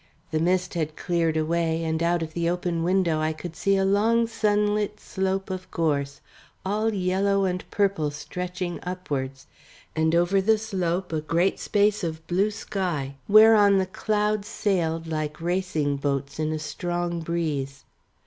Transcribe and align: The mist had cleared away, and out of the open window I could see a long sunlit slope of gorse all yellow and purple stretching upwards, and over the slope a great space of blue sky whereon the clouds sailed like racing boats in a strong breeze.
The 0.31 0.39
mist 0.39 0.73
had 0.73 0.95
cleared 0.95 1.37
away, 1.37 1.83
and 1.83 2.01
out 2.01 2.23
of 2.23 2.33
the 2.33 2.49
open 2.49 2.81
window 2.81 3.19
I 3.19 3.33
could 3.33 3.55
see 3.55 3.77
a 3.77 3.85
long 3.85 4.25
sunlit 4.25 4.99
slope 4.99 5.51
of 5.51 5.69
gorse 5.69 6.21
all 6.65 6.91
yellow 6.91 7.45
and 7.45 7.63
purple 7.69 8.09
stretching 8.09 8.79
upwards, 8.81 9.45
and 9.95 10.15
over 10.15 10.41
the 10.41 10.57
slope 10.57 11.13
a 11.13 11.21
great 11.21 11.59
space 11.59 12.03
of 12.03 12.25
blue 12.25 12.49
sky 12.49 13.13
whereon 13.27 13.77
the 13.77 13.85
clouds 13.85 14.47
sailed 14.47 15.05
like 15.05 15.39
racing 15.39 15.97
boats 15.97 16.39
in 16.39 16.51
a 16.51 16.57
strong 16.57 17.19
breeze. 17.21 17.83